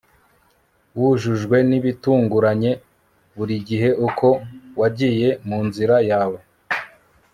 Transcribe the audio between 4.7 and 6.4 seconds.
wagiye munzira yawe